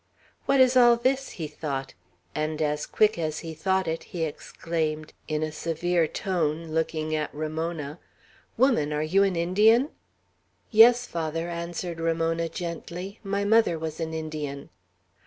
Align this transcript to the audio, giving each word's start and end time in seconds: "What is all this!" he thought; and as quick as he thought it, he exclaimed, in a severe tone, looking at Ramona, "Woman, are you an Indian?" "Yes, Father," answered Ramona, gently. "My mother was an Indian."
"What 0.47 0.59
is 0.59 0.75
all 0.75 0.95
this!" 0.97 1.29
he 1.37 1.45
thought; 1.47 1.93
and 2.33 2.59
as 2.59 2.87
quick 2.87 3.19
as 3.19 3.37
he 3.41 3.53
thought 3.53 3.87
it, 3.87 4.05
he 4.05 4.23
exclaimed, 4.23 5.13
in 5.27 5.43
a 5.43 5.51
severe 5.51 6.07
tone, 6.07 6.69
looking 6.69 7.13
at 7.13 7.31
Ramona, 7.35 7.99
"Woman, 8.57 8.91
are 8.93 9.03
you 9.03 9.21
an 9.21 9.35
Indian?" 9.35 9.89
"Yes, 10.71 11.05
Father," 11.05 11.49
answered 11.51 11.99
Ramona, 11.99 12.49
gently. 12.49 13.19
"My 13.23 13.45
mother 13.45 13.77
was 13.77 13.99
an 13.99 14.11
Indian." 14.11 14.71